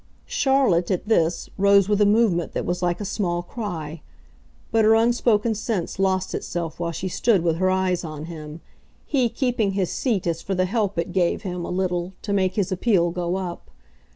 [0.25, 4.01] Charlotte, at this, rose with a movement that was like a small cry;
[4.71, 8.61] but her unspoken sense lost itself while she stood with her eyes on him
[9.05, 12.55] he keeping his seat as for the help it gave him, a little, to make
[12.55, 13.69] his appeal go up.